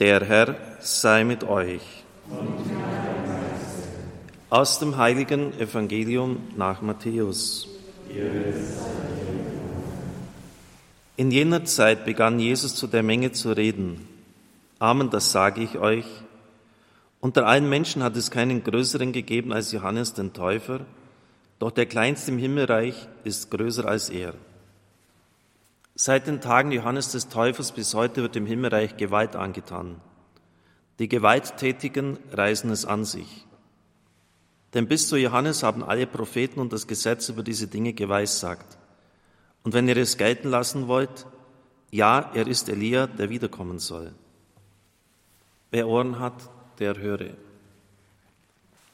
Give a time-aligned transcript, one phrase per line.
[0.00, 1.82] Der Herr sei mit euch.
[4.48, 7.68] Aus dem heiligen Evangelium nach Matthäus.
[11.18, 14.08] In jener Zeit begann Jesus zu der Menge zu reden.
[14.78, 16.06] Amen, das sage ich euch.
[17.20, 20.80] Unter allen Menschen hat es keinen größeren gegeben als Johannes den Täufer,
[21.58, 24.32] doch der Kleinste im Himmelreich ist größer als er.
[26.02, 30.00] Seit den Tagen Johannes des Täufers bis heute wird dem Himmelreich Gewalt angetan.
[30.98, 33.46] Die Gewalttätigen reißen es an sich.
[34.72, 38.78] Denn bis zu Johannes haben alle Propheten und das Gesetz über diese Dinge geweissagt.
[39.62, 41.26] Und wenn ihr es gelten lassen wollt,
[41.90, 44.14] ja, er ist Elia, der wiederkommen soll.
[45.70, 47.34] Wer Ohren hat, der höre.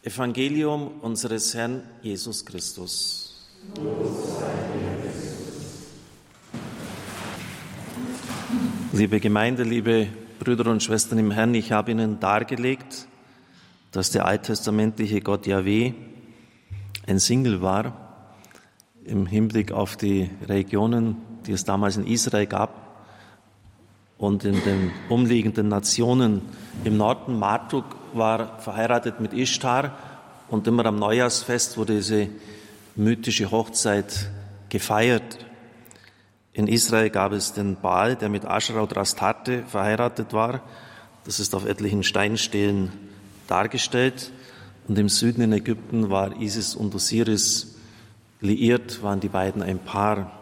[0.03, 3.47] Evangelium unseres Herrn Jesus Christus.
[8.93, 10.07] Liebe Gemeinde, liebe
[10.39, 13.09] Brüder und Schwestern im Herrn, ich habe Ihnen dargelegt,
[13.91, 15.95] dass der alttestamentliche Gott Yahweh
[17.09, 18.33] ein Single war
[19.05, 23.05] im Hinblick auf die Regionen, die es damals in Israel gab
[24.17, 26.43] und in den umliegenden Nationen.
[26.85, 29.97] Im Norden Marduk war verheiratet mit Ishtar
[30.49, 32.29] und immer am Neujahrsfest wurde diese
[32.95, 34.31] mythische Hochzeit
[34.69, 35.46] gefeiert.
[36.57, 40.63] In Israel gab es den Baal, der mit Asherah und Astarte verheiratet war.
[41.25, 42.93] Das ist auf etlichen Steinstelen
[43.47, 44.33] dargestellt.
[44.89, 47.77] Und im Süden in Ägypten war Isis und Osiris
[48.41, 50.33] liiert, waren die beiden ein Paar.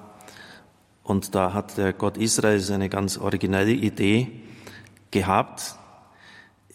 [1.03, 4.31] Und da hat der Gott Israels eine ganz originelle Idee
[5.11, 5.75] gehabt.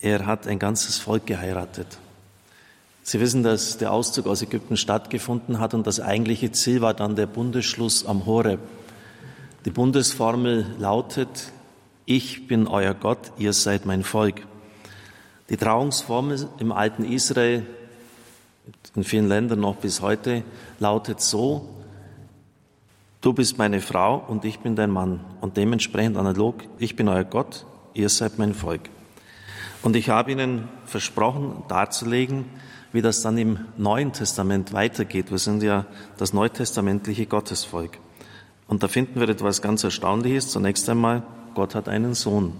[0.01, 1.97] Er hat ein ganzes Volk geheiratet.
[3.03, 7.15] Sie wissen, dass der Auszug aus Ägypten stattgefunden hat und das eigentliche Ziel war dann
[7.15, 8.59] der Bundesschluss am Horeb.
[9.65, 11.52] Die Bundesformel lautet,
[12.05, 14.47] ich bin euer Gott, ihr seid mein Volk.
[15.49, 17.66] Die Trauungsformel im alten Israel,
[18.95, 20.43] in vielen Ländern noch bis heute,
[20.79, 21.67] lautet so,
[23.19, 25.19] du bist meine Frau und ich bin dein Mann.
[25.41, 28.89] Und dementsprechend analog, ich bin euer Gott, ihr seid mein Volk.
[29.81, 32.45] Und ich habe Ihnen versprochen darzulegen,
[32.94, 35.31] wie das dann im Neuen Testament weitergeht.
[35.31, 35.85] Wir sind ja
[36.17, 38.00] das neutestamentliche Gottesvolk.
[38.69, 40.50] Und da finden wir etwas ganz Erstaunliches.
[40.50, 41.24] Zunächst einmal,
[41.56, 42.53] Gott hat einen Sohn.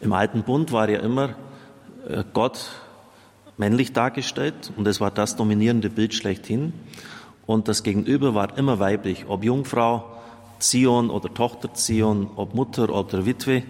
[0.00, 1.36] Im alten Bund war ja immer
[2.08, 2.72] äh, Gott
[3.56, 6.72] männlich dargestellt und es war das dominierende Bild schlechthin.
[7.46, 10.04] Und das Gegenüber war immer weiblich, ob Jungfrau,
[10.58, 13.62] Zion oder Tochter Zion, ob Mutter oder Witwe.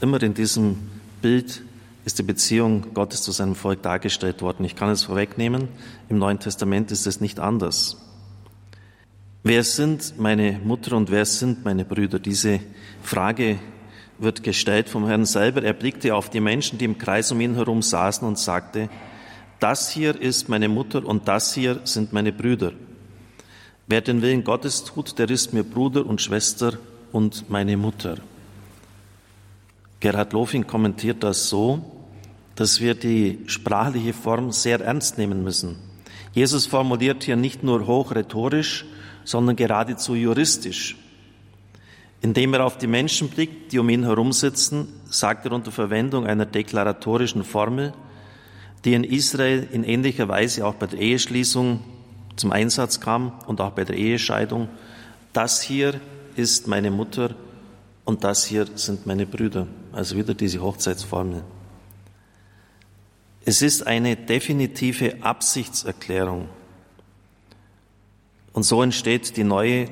[0.00, 0.88] Immer in diesem
[1.20, 1.62] Bild
[2.04, 4.64] ist die Beziehung Gottes zu seinem Volk dargestellt worden.
[4.64, 5.66] Ich kann es vorwegnehmen,
[6.08, 8.05] im Neuen Testament ist es nicht anders.
[9.48, 12.18] Wer sind meine Mutter und wer sind meine Brüder?
[12.18, 12.58] Diese
[13.00, 13.60] Frage
[14.18, 15.62] wird gestellt vom Herrn selber.
[15.62, 18.88] Er blickte auf die Menschen, die im Kreis um ihn herum saßen und sagte,
[19.60, 22.72] das hier ist meine Mutter und das hier sind meine Brüder.
[23.86, 26.72] Wer den Willen Gottes tut, der ist mir Bruder und Schwester
[27.12, 28.16] und meine Mutter.
[30.00, 31.84] Gerhard Lofing kommentiert das so,
[32.56, 35.76] dass wir die sprachliche Form sehr ernst nehmen müssen.
[36.32, 38.84] Jesus formuliert hier nicht nur hoch rhetorisch,
[39.26, 40.96] sondern geradezu juristisch.
[42.22, 46.26] Indem er auf die Menschen blickt, die um ihn herum sitzen, sagt er unter Verwendung
[46.26, 47.92] einer deklaratorischen Formel,
[48.84, 51.80] die in Israel in ähnlicher Weise auch bei der Eheschließung
[52.36, 54.68] zum Einsatz kam und auch bei der Ehescheidung,
[55.32, 56.00] das hier
[56.36, 57.34] ist meine Mutter
[58.04, 59.66] und das hier sind meine Brüder.
[59.92, 61.42] Also wieder diese Hochzeitsformel.
[63.44, 66.48] Es ist eine definitive Absichtserklärung.
[68.56, 69.86] Und so entsteht die neue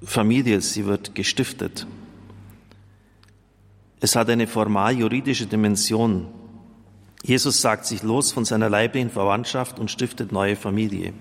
[0.00, 1.88] Familie, sie wird gestiftet.
[3.98, 6.28] Es hat eine formal juridische Dimension.
[7.24, 11.14] Jesus sagt sich los von seiner leiblichen Verwandtschaft und stiftet neue Familie.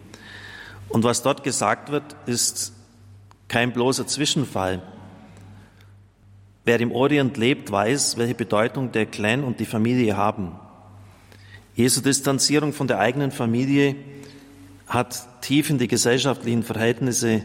[0.89, 2.73] Und was dort gesagt wird, ist
[3.47, 4.83] kein bloßer Zwischenfall.
[6.65, 10.51] Wer im Orient lebt, weiß, welche Bedeutung der Clan und die Familie haben.
[11.73, 13.95] Jesu Distanzierung von der eigenen Familie
[14.93, 17.41] hat tief in die gesellschaftlichen Verhältnisse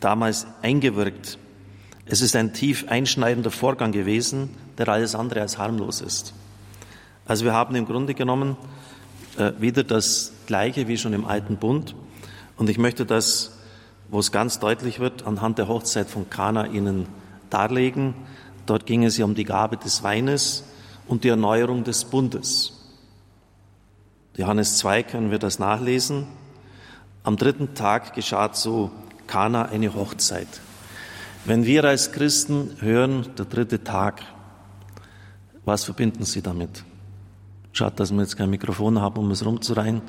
[0.00, 1.38] damals eingewirkt.
[2.06, 6.32] Es ist ein tief einschneidender Vorgang gewesen, der alles andere als harmlos ist.
[7.26, 8.56] Also wir haben im Grunde genommen
[9.36, 11.94] äh, wieder das Gleiche wie schon im Alten Bund.
[12.56, 13.58] Und ich möchte das,
[14.08, 17.06] wo es ganz deutlich wird, anhand der Hochzeit von Kana Ihnen
[17.50, 18.14] darlegen.
[18.64, 20.64] Dort ging es ja um die Gabe des Weines
[21.06, 22.72] und die Erneuerung des Bundes.
[24.38, 26.26] Johannes 2 können wir das nachlesen.
[27.28, 28.90] Am dritten Tag geschah zu
[29.26, 30.48] Kana eine Hochzeit.
[31.44, 34.22] Wenn wir als Christen hören, der dritte Tag,
[35.66, 36.84] Was verbinden Sie damit?
[37.72, 40.00] Schade, dass wir jetzt kein Mikrofon haben, um es rumzureihen.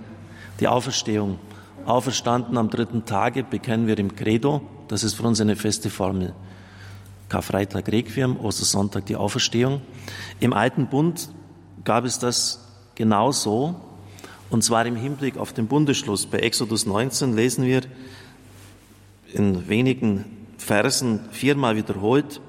[0.61, 1.39] Die Auferstehung.
[1.85, 4.61] Auferstanden am dritten Tage bekennen wir im Credo.
[4.87, 6.33] Das ist für uns eine feste Formel.
[7.27, 9.81] Karfreitag Requiem, Ostersonntag die Auferstehung.
[10.39, 11.27] Im Alten Bund
[11.83, 12.65] gab es das
[12.95, 13.88] genauso.
[14.49, 16.25] Und zwar im Hinblick auf den Bundesschluss.
[16.25, 17.81] Bei Exodus 19 lesen wir
[19.31, 20.25] in wenigen
[20.57, 22.41] Versen viermal wiederholt,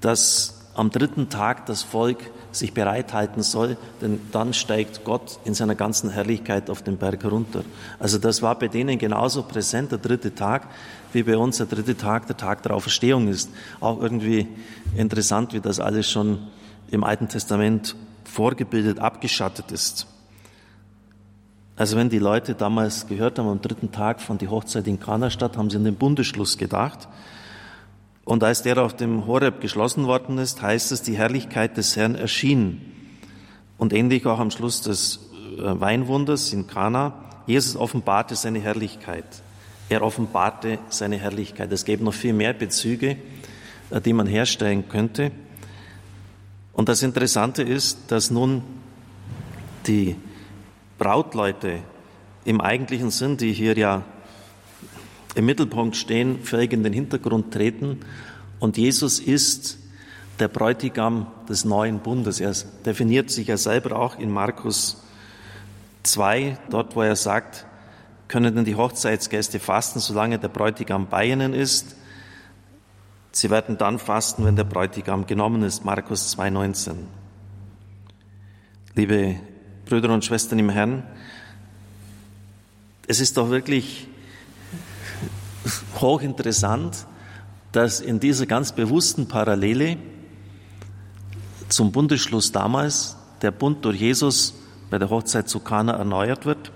[0.00, 2.18] dass am dritten Tag das Volk
[2.52, 7.64] sich bereithalten soll, denn dann steigt Gott in seiner ganzen Herrlichkeit auf den Berg herunter.
[7.98, 10.68] Also das war bei denen genauso präsent, der dritte Tag,
[11.12, 13.50] wie bei uns der dritte Tag der Tag der Auferstehung ist.
[13.80, 14.46] Auch irgendwie
[14.96, 16.38] interessant, wie das alles schon
[16.90, 20.06] im Alten Testament vorgebildet, abgeschattet ist.
[21.78, 25.30] Also wenn die Leute damals gehört haben am dritten Tag von die Hochzeit in Kana
[25.30, 27.08] statt, haben sie an den Bundesschluss gedacht.
[28.24, 32.16] Und als der auf dem Horeb geschlossen worden ist, heißt es, die Herrlichkeit des Herrn
[32.16, 32.80] erschien.
[33.78, 37.14] Und ähnlich auch am Schluss des äh, Weinwunders in Kana.
[37.46, 39.24] Jesus offenbarte seine Herrlichkeit.
[39.88, 41.70] Er offenbarte seine Herrlichkeit.
[41.70, 43.18] Es gäbe noch viel mehr Bezüge,
[43.90, 45.30] äh, die man herstellen könnte.
[46.72, 48.62] Und das Interessante ist, dass nun
[49.86, 50.16] die
[50.98, 51.78] Brautleute
[52.44, 54.02] im eigentlichen Sinn, die hier ja
[55.34, 58.00] im Mittelpunkt stehen, völlig in den Hintergrund treten.
[58.58, 59.78] Und Jesus ist
[60.38, 62.40] der Bräutigam des neuen Bundes.
[62.40, 62.54] Er
[62.84, 65.02] definiert sich ja selber auch in Markus
[66.02, 67.66] 2, dort wo er sagt,
[68.28, 71.96] können denn die Hochzeitsgäste fasten, solange der Bräutigam bei ihnen ist?
[73.32, 75.84] Sie werden dann fasten, wenn der Bräutigam genommen ist.
[75.84, 76.94] Markus 2,19.
[78.94, 79.36] Liebe
[79.88, 81.02] Brüder und Schwestern im Herrn,
[83.06, 84.06] es ist doch wirklich
[85.98, 87.06] hochinteressant,
[87.72, 89.96] dass in dieser ganz bewussten Parallele
[91.70, 94.54] zum Bundesschluss damals der Bund durch Jesus
[94.90, 96.70] bei der Hochzeit zu Kana erneuert wird.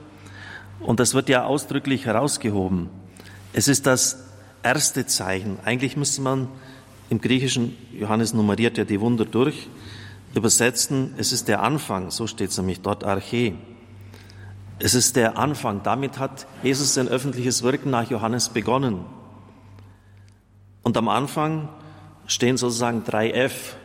[0.80, 2.88] Und das wird ja ausdrücklich herausgehoben.
[3.52, 4.24] Es ist das
[4.62, 5.58] erste Zeichen.
[5.64, 6.48] Eigentlich müsste man
[7.10, 9.68] im Griechischen, Johannes nummeriert ja die Wunder durch,
[10.34, 13.54] übersetzen, es ist der Anfang, so steht es nämlich dort, Arche.
[14.78, 15.82] Es ist der Anfang.
[15.82, 19.04] Damit hat Jesus sein öffentliches Wirken nach Johannes begonnen.
[20.82, 21.68] Und am Anfang
[22.26, 23.76] stehen sozusagen drei F.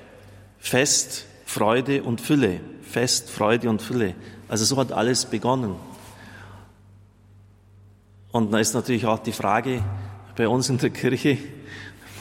[0.57, 2.61] Fest, Freude und Fülle.
[2.81, 4.15] Fest, Freude und Fülle.
[4.47, 5.75] Also so hat alles begonnen.
[8.31, 9.83] Und da ist natürlich auch die Frage
[10.35, 11.38] bei uns in der Kirche,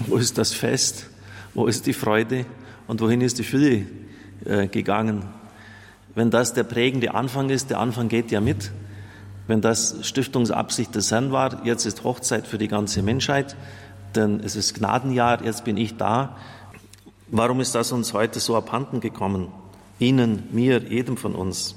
[0.00, 1.08] wo ist das Fest,
[1.54, 2.44] wo ist die Freude
[2.86, 3.86] und wohin ist die Fülle
[4.44, 5.24] äh, gegangen?
[6.14, 8.72] Wenn das der prägende Anfang ist, der Anfang geht ja mit.
[9.46, 13.56] Wenn das Stiftungsabsicht des Herrn war, jetzt ist Hochzeit für die ganze Menschheit,
[14.14, 16.36] denn es ist Gnadenjahr, jetzt bin ich da.
[17.28, 19.48] Warum ist das uns heute so abhanden gekommen?
[19.98, 21.74] Ihnen, mir, jedem von uns.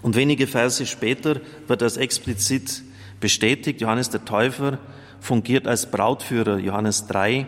[0.00, 2.82] Und wenige Verse später wird das explizit
[3.20, 3.80] bestätigt.
[3.80, 4.78] Johannes der Täufer
[5.20, 7.46] fungiert als Brautführer, Johannes 3.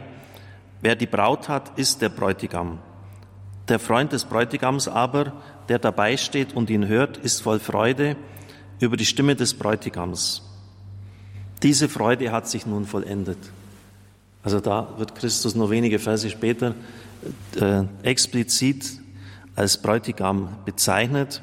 [0.80, 2.78] Wer die Braut hat, ist der Bräutigam.
[3.68, 5.32] Der Freund des Bräutigams aber,
[5.68, 8.16] der dabei steht und ihn hört, ist voll Freude
[8.78, 10.42] über die Stimme des Bräutigams.
[11.62, 13.38] Diese Freude hat sich nun vollendet.
[14.42, 16.74] Also da wird Christus nur wenige Verse später
[17.58, 19.00] äh, explizit
[19.56, 21.40] als Bräutigam bezeichnet.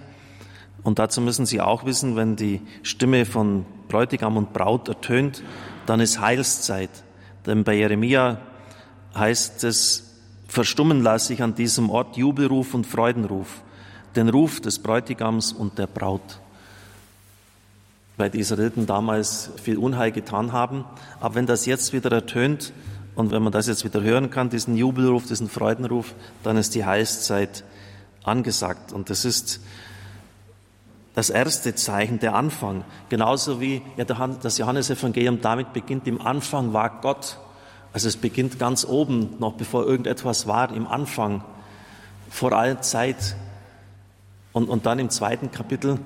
[0.83, 5.41] Und dazu müssen Sie auch wissen, wenn die Stimme von Bräutigam und Braut ertönt,
[5.87, 6.91] dann ist Heilszeit.
[7.47, 8.39] Denn bei Jeremia
[9.15, 10.10] heißt es,
[10.51, 13.61] Verstummen lasse ich an diesem Ort Jubelruf und Freudenruf,
[14.17, 16.41] den Ruf des Bräutigams und der Braut.
[18.17, 20.83] Weil die Israeliten damals viel Unheil getan haben.
[21.21, 22.73] Aber wenn das jetzt wieder ertönt
[23.15, 26.83] und wenn man das jetzt wieder hören kann, diesen Jubelruf, diesen Freudenruf, dann ist die
[26.83, 27.63] Heilszeit
[28.25, 28.91] angesagt.
[28.91, 29.61] Und das ist
[31.15, 32.83] das erste Zeichen, der Anfang.
[33.07, 33.81] Genauso wie
[34.41, 37.37] das Johannesevangelium damit beginnt, im Anfang war Gott.
[37.93, 41.43] Also es beginnt ganz oben, noch bevor irgendetwas war, im Anfang,
[42.29, 43.35] vor aller Zeit.
[44.53, 45.99] Und, und dann im zweiten Kapitel,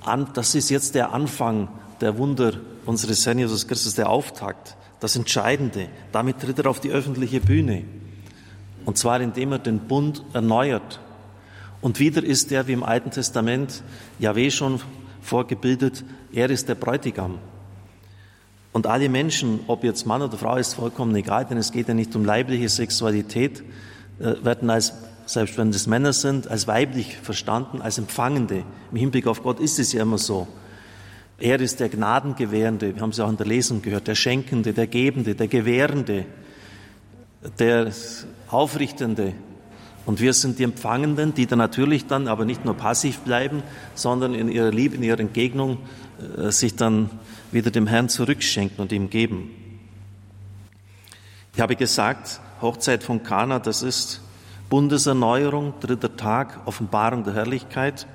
[0.00, 1.68] an, das ist jetzt der Anfang
[2.00, 2.54] der Wunder
[2.86, 5.88] unseres Herrn Jesus Christus, der Auftakt, das Entscheidende.
[6.10, 7.84] Damit tritt er auf die öffentliche Bühne.
[8.84, 11.00] Und zwar indem er den Bund erneuert.
[11.80, 13.82] Und wieder ist er, wie im Alten Testament,
[14.18, 14.80] Jahweh schon
[15.20, 17.38] vorgebildet, er ist der Bräutigam.
[18.72, 21.94] Und alle Menschen, ob jetzt Mann oder Frau, ist vollkommen egal, denn es geht ja
[21.94, 23.62] nicht um leibliche Sexualität,
[24.18, 24.94] äh, werden als,
[25.26, 28.64] selbst wenn es Männer sind, als weiblich verstanden, als Empfangende.
[28.90, 30.48] Im Hinblick auf Gott ist es ja immer so.
[31.38, 34.72] Er ist der Gnadengewährende, wir haben es ja auch in der Lesung gehört, der Schenkende,
[34.72, 36.24] der Gebende, der Gewährende,
[37.58, 37.90] der
[38.48, 39.34] Aufrichtende
[40.04, 43.62] Und wir sind die Empfangenden, die dann natürlich dann aber nicht nur passiv bleiben,
[43.94, 45.78] sondern in ihrer Liebe, in ihrer Entgegnung
[46.36, 47.10] äh, sich dann
[47.52, 49.50] wieder dem Herrn zurückschenken und ihm geben.
[51.54, 54.20] Ich habe gesagt, Hochzeit von Kana, das ist
[54.70, 58.06] Bundeserneuerung, dritter Tag, Offenbarung der Herrlichkeit.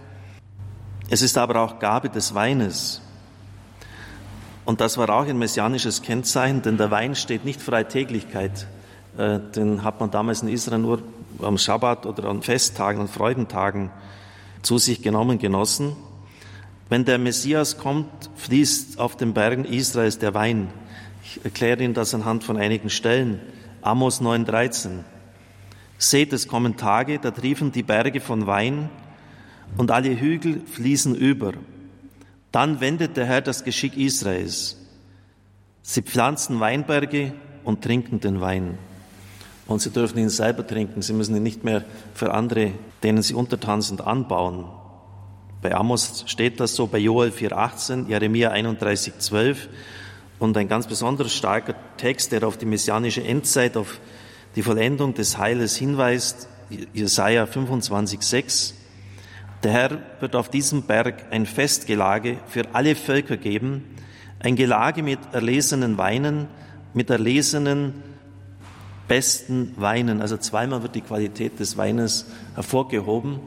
[1.10, 3.02] Es ist aber auch Gabe des Weines.
[4.66, 8.68] Und das war auch ein messianisches Kennzeichen, denn der Wein steht nicht für Alltäglichkeit.
[9.18, 11.04] Äh, den hat man damals in Israel nur
[11.42, 13.92] am Schabbat oder an Festtagen und Freudentagen
[14.64, 15.96] zu sich genommen, genossen.
[16.90, 20.70] Wenn der Messias kommt, fließt auf den Bergen Israels der Wein.
[21.24, 23.42] Ich erkläre Ihnen das anhand von einigen Stellen.
[23.82, 25.00] Amos 9,13.
[25.98, 28.90] Seht, es kommen Tage, da triefen die Berge von Wein
[29.76, 31.54] und alle Hügel fließen über.
[32.52, 34.78] Dann wendet der Herr das Geschick Israels.
[35.82, 38.78] Sie pflanzen Weinberge und trinken den Wein.
[39.68, 41.02] Und sie dürfen ihn selber trinken.
[41.02, 42.72] Sie müssen ihn nicht mehr für andere,
[43.04, 44.66] denen sie untertan sind, anbauen.
[45.62, 49.58] Bei Amos steht das so, bei Joel 4,18, Jeremia 31,12
[50.38, 54.00] und ein ganz besonders starker Text, der auf die messianische Endzeit, auf
[54.56, 56.48] die Vollendung des Heiles hinweist,
[56.94, 58.74] Jesaja 25,6.
[59.64, 63.84] Der Herr wird auf diesem Berg ein Festgelage für alle Völker geben,
[64.40, 66.48] ein Gelage mit erlesenen Weinen,
[66.94, 68.04] mit erlesenen
[69.08, 70.22] besten Weinen.
[70.22, 73.40] Also zweimal wird die Qualität des Weines hervorgehoben.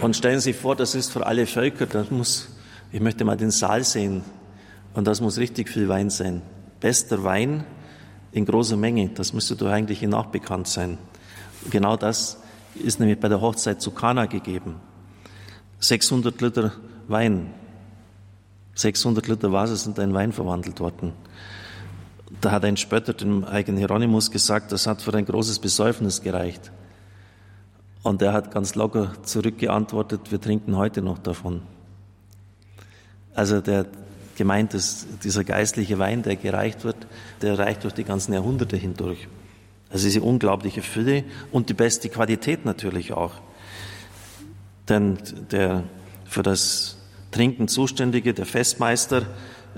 [0.00, 2.48] Und stellen Sie sich vor, das ist für alle Völker, das muss,
[2.92, 4.22] ich möchte mal den Saal sehen,
[4.94, 6.42] und das muss richtig viel Wein sein.
[6.80, 7.64] Bester Wein
[8.32, 10.98] in großer Menge, das müsste doch eigentlich Ihnen auch bekannt sein.
[11.70, 12.38] Genau das
[12.74, 14.76] ist nämlich bei der Hochzeit zu Kana gegeben.
[15.80, 16.72] 600 Liter
[17.08, 17.52] Wein,
[18.74, 21.12] 600 Liter Wasser sind in Wein verwandelt worden.
[22.40, 26.70] Da hat ein Spötter dem eigenen Hieronymus gesagt, das hat für ein großes Besäufnis gereicht.
[28.02, 31.62] Und er hat ganz locker zurückgeantwortet, wir trinken heute noch davon.
[33.34, 33.86] Also der
[34.36, 36.96] gemeint ist, dieser geistliche Wein, der gereicht wird,
[37.42, 39.28] der reicht durch die ganzen Jahrhunderte hindurch.
[39.90, 43.32] Also diese unglaubliche Fülle und die beste Qualität natürlich auch.
[44.88, 45.18] Denn
[45.50, 45.84] der
[46.24, 46.96] für das
[47.32, 49.26] Trinken Zuständige, der Festmeister,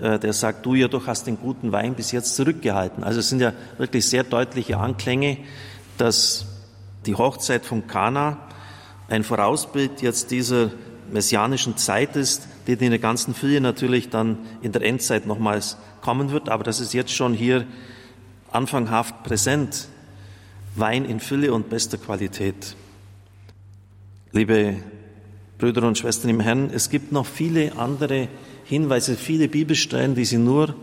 [0.00, 3.02] äh, der sagt, du ja doch hast den guten Wein bis jetzt zurückgehalten.
[3.04, 5.38] Also es sind ja wirklich sehr deutliche Anklänge,
[5.98, 6.46] dass
[7.06, 8.38] die Hochzeit von Kana
[9.08, 10.70] ein Vorausbild jetzt dieser
[11.12, 16.30] messianischen Zeit ist, die in der ganzen Fülle natürlich dann in der Endzeit nochmals kommen
[16.30, 17.66] wird, aber das ist jetzt schon hier
[18.50, 19.88] anfanghaft präsent.
[20.74, 22.76] Wein in Fülle und bester Qualität.
[24.32, 24.76] Liebe
[25.58, 28.28] Brüder und Schwestern im Herrn, es gibt noch viele andere
[28.64, 30.74] Hinweise, viele Bibelstellen, die Sie nur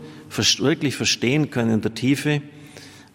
[0.58, 2.40] wirklich verstehen können in der Tiefe,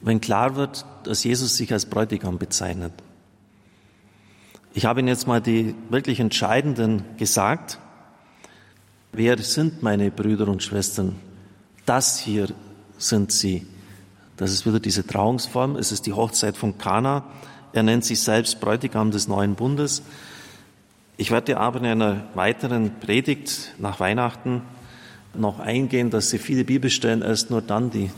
[0.06, 2.94] wenn klar wird, dass Jesus sich als Bräutigam bezeichnet.
[4.76, 7.80] Ich habe Ihnen jetzt mal die wirklich entscheidenden gesagt.
[9.12, 11.16] Wer sind meine Brüder und Schwestern?
[11.88, 12.50] Das hier
[13.00, 13.66] sind sie.
[14.38, 15.76] Das ist wieder diese Trauungsform.
[15.76, 17.24] Es ist die Hochzeit von Kana.
[17.74, 20.04] Er nennt sich selbst Bräutigam des neuen Bundes.
[21.18, 24.62] Ich werde aber in einer weiteren Predigt nach Weihnachten
[25.34, 28.12] noch eingehen, dass Sie viele Bibelstellen erst nur dann, die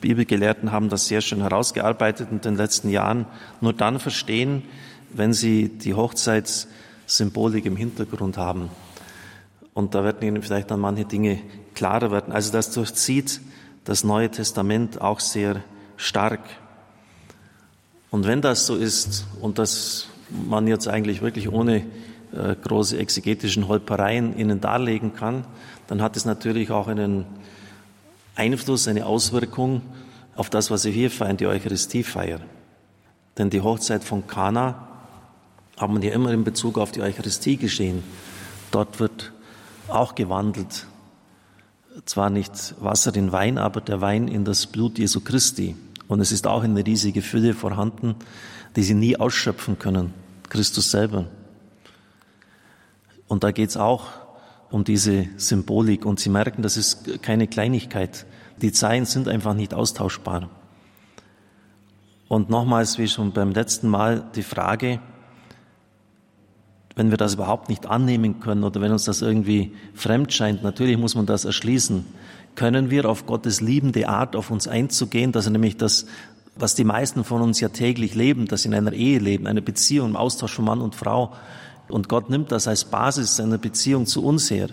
[0.00, 3.26] Bibelgelehrten haben das sehr schön herausgearbeitet in den letzten Jahren,
[3.60, 4.62] nur dann verstehen,
[5.10, 8.70] wenn sie die Hochzeitssymbolik im Hintergrund haben.
[9.74, 11.38] Und da werden Ihnen vielleicht dann manche Dinge
[11.74, 12.32] klarer werden.
[12.32, 13.40] Also das durchzieht
[13.84, 15.62] das Neue Testament auch sehr
[15.96, 16.40] stark.
[18.10, 21.86] Und wenn das so ist und dass man jetzt eigentlich wirklich ohne
[22.32, 25.44] äh, große exegetischen Holpereien Ihnen darlegen kann,
[25.86, 27.24] dann hat es natürlich auch einen
[28.38, 29.82] Einfluss, eine Auswirkung
[30.36, 32.42] auf das, was Sie hier feiern, die Eucharistie feiern.
[33.36, 34.88] Denn die Hochzeit von Kana
[35.76, 38.02] haben wir ja immer in Bezug auf die Eucharistie geschehen.
[38.70, 39.32] Dort wird
[39.88, 40.86] auch gewandelt.
[42.04, 45.76] Zwar nicht Wasser in Wein, aber der Wein in das Blut Jesu Christi.
[46.06, 48.14] Und es ist auch eine riesige Fülle vorhanden,
[48.76, 50.14] die sie nie ausschöpfen können.
[50.48, 51.26] Christus selber.
[53.26, 54.06] Und da geht es auch
[54.70, 56.04] um diese Symbolik.
[56.04, 58.26] Und Sie merken, das ist keine Kleinigkeit.
[58.60, 60.50] Die Zeilen sind einfach nicht austauschbar.
[62.28, 65.00] Und nochmals, wie schon beim letzten Mal, die Frage,
[66.94, 70.98] wenn wir das überhaupt nicht annehmen können oder wenn uns das irgendwie fremd scheint, natürlich
[70.98, 72.04] muss man das erschließen,
[72.56, 76.06] können wir auf Gottes liebende Art auf uns einzugehen, dass er nämlich das,
[76.56, 79.60] was die meisten von uns ja täglich leben, dass sie in einer Ehe leben, einer
[79.60, 81.32] Beziehung, im Austausch von Mann und Frau,
[81.88, 84.68] und Gott nimmt das als Basis seiner Beziehung zu uns her,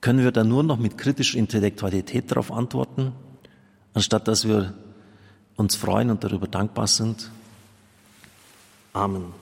[0.00, 3.12] können wir dann nur noch mit kritischer Intellektualität darauf antworten,
[3.94, 4.74] anstatt dass wir
[5.56, 7.30] uns freuen und darüber dankbar sind?
[8.92, 9.32] Amen.